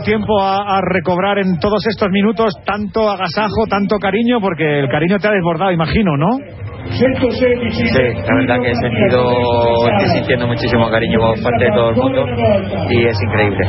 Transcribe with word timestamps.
tiempo 0.00 0.40
a, 0.42 0.78
a, 0.78 0.80
recobrar 0.80 1.38
en 1.38 1.58
todos 1.58 1.86
estos 1.86 2.10
minutos 2.10 2.54
tanto 2.64 3.10
agasajo, 3.10 3.66
tanto 3.68 3.98
cariño, 3.98 4.40
porque 4.40 4.80
el 4.80 4.88
cariño 4.88 5.18
te 5.18 5.28
ha 5.28 5.32
desbordado, 5.32 5.72
imagino, 5.72 6.16
¿no? 6.16 6.28
Sí, 6.90 7.04
la 8.28 8.34
verdad 8.36 8.60
que 8.60 8.70
he 8.70 8.74
sentido, 8.74 9.88
estoy 9.88 10.08
sintiendo 10.18 10.46
muchísimo 10.46 10.90
cariño 10.90 11.18
por 11.18 11.42
parte 11.42 11.64
de 11.64 11.70
todo 11.70 11.90
el 11.90 11.96
mundo 11.96 12.26
y 12.90 13.06
es 13.06 13.16
increíble. 13.22 13.66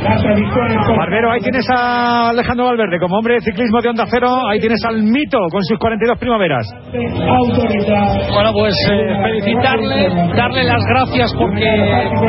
Barbero, 0.98 1.32
ahí 1.32 1.40
tienes 1.40 1.66
a 1.74 2.30
Alejandro 2.30 2.66
Valverde 2.66 3.00
como 3.00 3.18
hombre 3.18 3.36
de 3.36 3.42
ciclismo 3.42 3.82
de 3.82 3.90
Onda 3.90 4.06
Cero, 4.12 4.28
ahí 4.50 4.60
tienes 4.60 4.84
al 4.86 5.02
mito 5.02 5.40
con 5.50 5.64
sus 5.64 5.80
42 5.80 6.20
primaveras. 6.20 6.68
Bueno, 6.92 8.52
pues 8.54 8.76
eh, 8.92 9.18
felicitarle, 9.24 10.10
darle 10.36 10.64
las 10.66 10.84
gracias 10.86 11.34
porque 11.38 11.66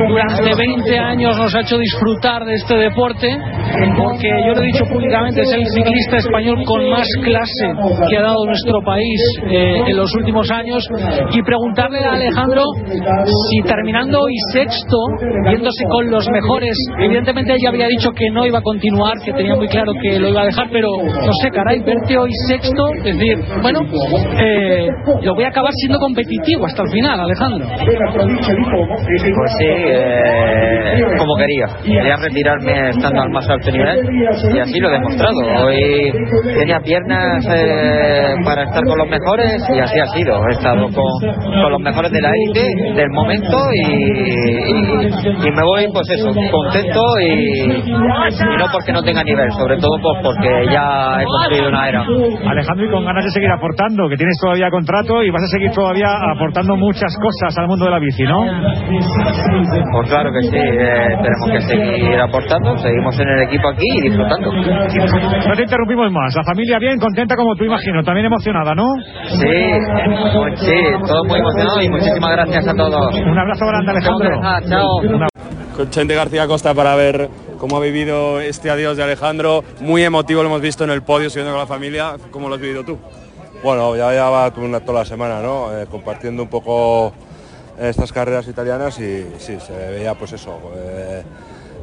durante 0.08 0.54
20 0.56 0.98
años 0.98 1.36
nos 1.36 1.54
ha 1.54 1.60
hecho 1.60 1.78
disfrutar 1.78 2.44
de 2.44 2.54
este 2.54 2.76
deporte, 2.76 3.28
porque 3.96 4.28
yo 4.46 4.54
lo 4.54 4.62
he 4.62 4.66
dicho 4.66 4.84
públicamente, 4.86 5.42
es 5.42 5.52
el 5.52 5.64
ciclista 5.66 6.16
español 6.18 6.62
con 6.64 6.88
más 6.90 7.06
clase 7.22 7.66
que 8.08 8.16
ha 8.16 8.22
dado 8.22 8.44
nuestro 8.46 8.80
país 8.84 9.20
eh, 9.50 9.82
en 9.86 9.96
los 9.96 10.14
últimos 10.16 10.50
años 10.50 10.84
y 11.32 11.42
preguntarle 11.42 12.04
a 12.04 12.12
Alejandro 12.12 12.62
si 13.50 13.68
terminando 13.68 14.20
hoy 14.20 14.34
sexto, 14.52 14.96
viéndose 15.48 15.84
con 15.90 16.10
los 16.10 16.28
mejores, 16.30 16.76
evidentemente 17.00 17.52
ella 17.52 17.70
había 17.70 17.86
dicho 17.88 18.10
que 18.12 18.30
no 18.30 18.46
iba 18.46 18.58
a 18.58 18.62
continuar, 18.62 19.14
que 19.24 19.32
tenía 19.32 19.54
muy 19.56 19.68
claro 19.68 19.92
que 20.00 20.18
lo 20.18 20.28
iba 20.28 20.42
a 20.42 20.46
dejar, 20.46 20.68
pero 20.70 20.88
no 21.02 21.32
sé, 21.42 21.50
caray, 21.50 21.80
verte 21.80 22.16
hoy 22.16 22.30
sexto, 22.48 22.88
es 23.04 23.16
decir, 23.16 23.38
bueno, 23.62 23.80
eh, 24.40 24.88
lo 25.22 25.34
voy 25.34 25.44
a 25.44 25.48
acabar 25.48 25.72
siendo 25.74 25.98
competitivo 25.98 26.66
hasta 26.66 26.82
el 26.82 26.90
final, 26.90 27.20
Alejandro. 27.20 27.66
Pues 27.66 29.52
sí, 29.58 29.66
eh, 29.66 31.00
como 31.18 31.36
quería, 31.36 31.66
quería 31.82 32.16
retirarme 32.16 32.90
estando 32.90 33.22
al 33.22 33.30
más 33.30 33.48
alto 33.48 33.55
y 33.64 34.58
así 34.58 34.80
lo 34.80 34.88
he 34.88 34.92
demostrado. 34.92 35.34
Hoy 35.64 36.12
tenía 36.54 36.80
piernas 36.80 37.44
eh, 37.50 38.34
para 38.44 38.64
estar 38.64 38.82
con 38.84 38.98
los 38.98 39.08
mejores 39.08 39.62
y 39.74 39.78
así 39.78 39.98
ha 39.98 40.06
sido. 40.06 40.46
He 40.48 40.52
estado 40.52 40.88
con, 40.88 41.62
con 41.62 41.72
los 41.72 41.80
mejores 41.80 42.10
de 42.12 42.20
la 42.20 42.30
élite 42.30 42.94
del 42.94 43.10
momento 43.10 43.58
y, 43.72 44.65
y, 45.26 45.50
me 45.50 45.62
voy 45.62 45.86
pues 45.92 46.08
eso, 46.10 46.28
contento 46.32 47.00
y, 47.20 47.72
y, 47.72 47.92
no 47.92 48.66
porque 48.72 48.92
no 48.92 49.02
tenga 49.02 49.22
nivel, 49.22 49.50
sobre 49.52 49.76
todo 49.78 49.96
pues 50.00 50.22
porque 50.22 50.66
ya 50.70 51.20
he 51.20 51.24
construido 51.24 51.68
una 51.68 51.88
era. 51.88 52.04
Alejandro, 52.50 52.86
y 52.86 52.90
con 52.90 53.04
ganas 53.04 53.24
de 53.24 53.30
seguir 53.30 53.50
aportando, 53.50 54.08
que 54.08 54.16
tienes 54.16 54.36
todavía 54.40 54.70
contrato 54.70 55.22
y 55.22 55.30
vas 55.30 55.42
a 55.42 55.46
seguir 55.48 55.70
todavía 55.72 56.08
aportando 56.34 56.76
muchas 56.76 57.12
cosas 57.20 57.56
al 57.58 57.66
mundo 57.68 57.86
de 57.86 57.90
la 57.90 57.98
bici, 57.98 58.22
¿no? 58.24 58.40
Pues 59.92 60.08
claro 60.08 60.30
que 60.32 60.42
sí, 60.42 60.56
eh, 60.56 61.08
tenemos 61.22 61.48
que 61.52 61.60
seguir 61.60 62.20
aportando, 62.20 62.76
seguimos 62.78 63.18
en 63.20 63.28
el 63.28 63.42
equipo 63.42 63.68
aquí 63.68 63.88
y 63.98 64.08
disfrutando. 64.08 64.52
No 64.52 65.54
te 65.56 65.62
interrumpimos 65.62 66.12
más, 66.12 66.34
la 66.34 66.42
familia 66.44 66.78
bien, 66.78 66.98
contenta 66.98 67.36
como 67.36 67.54
tú 67.56 67.64
imagino, 67.64 68.02
también 68.02 68.26
emocionada, 68.26 68.74
¿no? 68.74 68.84
Sí, 69.28 69.56
sí, 70.56 70.76
todo 71.06 71.24
muy 71.24 71.38
emocionado 71.40 71.82
y 71.82 71.88
muchísimas 71.88 72.30
gracias 72.32 72.68
a 72.68 72.74
todos. 72.74 73.14
Un 73.14 73.38
abrazo 73.38 73.66
grande, 73.66 73.90
Alejandro. 73.92 74.40
Ah, 74.42 74.60
chao. 74.68 75.15
Con 75.76 75.90
Chente 75.90 76.14
García 76.14 76.46
Costa 76.46 76.72
para 76.72 76.94
ver 76.94 77.28
cómo 77.58 77.76
ha 77.76 77.80
vivido 77.80 78.40
este 78.40 78.70
adiós 78.70 78.96
de 78.96 79.02
Alejandro. 79.02 79.62
Muy 79.80 80.02
emotivo 80.02 80.42
lo 80.42 80.48
hemos 80.48 80.62
visto 80.62 80.84
en 80.84 80.90
el 80.90 81.02
podio, 81.02 81.28
siguiendo 81.28 81.52
con 81.52 81.60
la 81.60 81.66
familia. 81.66 82.16
¿Cómo 82.30 82.48
lo 82.48 82.54
has 82.54 82.60
vivido 82.62 82.82
tú? 82.82 82.96
Bueno, 83.62 83.94
ya 83.94 84.10
llevaba 84.10 84.50
toda 84.50 85.00
la 85.00 85.04
semana, 85.04 85.42
¿no? 85.42 85.78
Eh, 85.78 85.86
compartiendo 85.90 86.42
un 86.42 86.48
poco 86.48 87.12
estas 87.78 88.10
carreras 88.10 88.48
italianas 88.48 88.98
y 89.00 89.26
sí, 89.36 89.58
se 89.60 89.72
veía 89.90 90.14
pues 90.14 90.32
eso, 90.32 90.58
eh, 90.76 91.22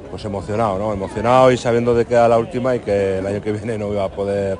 pues 0.09 0.25
emocionado, 0.25 0.79
¿no? 0.79 0.91
Emocionado 0.91 1.51
y 1.51 1.57
sabiendo 1.57 1.93
de 1.93 2.05
que 2.05 2.15
era 2.15 2.27
la 2.27 2.39
última 2.39 2.75
y 2.75 2.79
que 2.79 3.19
el 3.19 3.27
año 3.27 3.43
que 3.43 3.51
viene 3.51 3.77
no 3.77 3.93
iba 3.93 4.05
a 4.05 4.09
poder, 4.09 4.57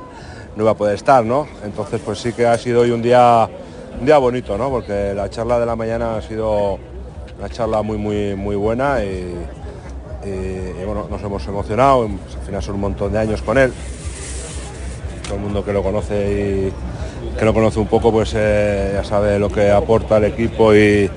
no 0.55 0.61
iba 0.61 0.71
a 0.71 0.77
poder 0.77 0.93
estar, 0.93 1.25
¿no? 1.25 1.47
Entonces 1.63 1.99
pues 2.05 2.19
sí 2.19 2.33
que 2.33 2.45
ha 2.45 2.57
sido 2.59 2.81
hoy 2.81 2.91
un 2.91 3.01
día, 3.01 3.49
un 3.99 4.05
día 4.05 4.19
bonito, 4.19 4.59
¿no? 4.59 4.69
Porque 4.69 5.13
la 5.15 5.27
charla 5.31 5.59
de 5.59 5.65
la 5.65 5.75
mañana 5.75 6.17
ha 6.17 6.21
sido 6.21 6.77
una 7.39 7.49
charla 7.49 7.81
muy, 7.81 7.97
muy, 7.97 8.35
muy 8.35 8.55
buena 8.55 9.03
y, 9.03 9.35
y, 10.25 10.29
y 10.29 11.09
nos 11.09 11.21
hemos 11.21 11.45
emocionado, 11.45 12.07
pues, 12.07 12.35
al 12.35 12.41
final 12.45 12.63
son 12.63 12.75
un 12.75 12.81
montón 12.81 13.11
de 13.11 13.19
años 13.19 13.41
con 13.41 13.57
él, 13.57 13.73
todo 15.23 15.35
el 15.35 15.41
mundo 15.41 15.63
que 15.63 15.73
lo 15.73 15.83
conoce 15.83 16.71
y 16.71 17.37
que 17.37 17.45
lo 17.45 17.53
conoce 17.53 17.79
un 17.79 17.87
poco 17.87 18.11
pues 18.11 18.33
eh, 18.35 18.91
ya 18.93 19.03
sabe 19.03 19.39
lo 19.39 19.49
que 19.49 19.71
aporta 19.71 20.17
el 20.17 20.25
equipo 20.25 20.75
y, 20.75 21.09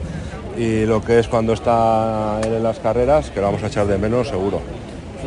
y 0.57 0.87
lo 0.87 1.03
que 1.05 1.19
es 1.19 1.29
cuando 1.29 1.53
está 1.53 2.41
él 2.43 2.55
en 2.55 2.63
las 2.63 2.79
carreras, 2.79 3.31
que 3.31 3.41
lo 3.41 3.47
vamos 3.47 3.63
a 3.63 3.67
echar 3.67 3.87
de 3.87 3.99
menos 3.99 4.29
seguro. 4.29 4.61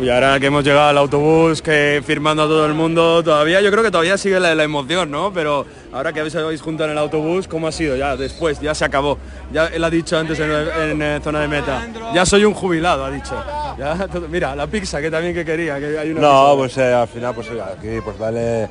Y 0.01 0.09
ahora 0.09 0.39
que 0.39 0.45
hemos 0.45 0.63
llegado 0.63 0.89
al 0.89 0.97
autobús, 0.97 1.61
que 1.61 2.01
firmando 2.05 2.43
a 2.43 2.45
todo 2.45 2.65
el 2.65 2.73
mundo, 2.73 3.21
todavía, 3.23 3.59
yo 3.59 3.69
creo 3.69 3.83
que 3.83 3.91
todavía 3.91 4.17
sigue 4.17 4.39
la, 4.39 4.55
la 4.55 4.63
emoción, 4.63 5.11
¿no? 5.11 5.33
Pero 5.33 5.65
ahora 5.91 6.13
que 6.13 6.21
habéis 6.21 6.61
junto 6.61 6.85
en 6.85 6.91
el 6.91 6.97
autobús, 6.97 7.47
¿cómo 7.47 7.67
ha 7.67 7.71
sido? 7.71 7.97
Ya 7.97 8.15
después, 8.15 8.61
ya 8.61 8.73
se 8.73 8.85
acabó. 8.85 9.17
Ya 9.51 9.67
él 9.67 9.83
ha 9.83 9.89
dicho 9.89 10.17
antes 10.17 10.39
en, 10.39 10.51
en, 10.51 11.01
en 11.01 11.21
zona 11.21 11.41
de 11.41 11.47
meta, 11.49 11.87
ya 12.13 12.25
soy 12.25 12.45
un 12.45 12.53
jubilado, 12.53 13.03
ha 13.05 13.11
dicho. 13.11 13.35
Ya, 13.77 14.07
todo, 14.07 14.27
mira, 14.29 14.55
la 14.55 14.67
pizza 14.67 15.01
que 15.01 15.11
también 15.11 15.33
que 15.33 15.43
quería, 15.43 15.79
que 15.79 15.97
hay 15.97 16.11
una 16.11 16.21
No, 16.21 16.55
pues 16.57 16.77
eh, 16.77 16.93
al 16.93 17.07
final, 17.07 17.33
pues 17.35 17.47
aquí, 17.49 17.99
pues 18.03 18.17
dale 18.17 18.69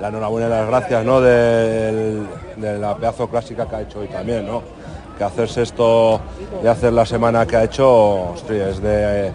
la 0.00 0.08
enhorabuena 0.08 0.46
y 0.46 0.50
las 0.50 0.66
gracias, 0.68 1.04
¿no? 1.04 1.20
De, 1.20 2.22
de 2.56 2.78
la 2.78 2.96
pedazo 2.96 3.28
clásica 3.28 3.68
que 3.68 3.76
ha 3.76 3.80
hecho 3.82 3.98
hoy 4.00 4.08
también, 4.08 4.46
¿no? 4.46 4.62
Que 5.16 5.24
hacerse 5.24 5.62
esto 5.62 6.20
y 6.62 6.66
hacer 6.68 6.92
la 6.92 7.04
semana 7.04 7.44
que 7.46 7.56
ha 7.56 7.64
hecho, 7.64 8.30
hostia, 8.32 8.68
es 8.68 8.80
de 8.80 9.32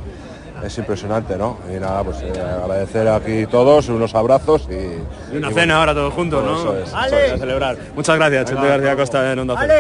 es 0.63 0.77
impresionante, 0.77 1.37
¿no? 1.37 1.57
Y 1.69 1.79
nada, 1.79 2.03
pues 2.03 2.21
eh, 2.21 2.31
agradecer 2.39 3.07
aquí 3.07 3.45
todos, 3.47 3.89
unos 3.89 4.15
abrazos 4.15 4.67
y... 4.69 5.33
Y 5.33 5.37
una 5.37 5.49
y 5.49 5.53
cena 5.53 5.53
bueno, 5.53 5.75
ahora 5.75 5.93
todos 5.93 6.13
juntos, 6.13 6.43
¿no? 6.43 6.57
Eso 6.57 6.77
es, 6.77 6.87
eso 6.87 6.93
Para 6.93 7.37
celebrar. 7.37 7.77
Muchas 7.95 8.15
gracias, 8.15 8.45
Chente 8.45 8.67
García 8.67 8.95
Costa 8.95 9.31
en 9.31 9.39
Onda 9.39 9.55
Cero. 9.59 9.73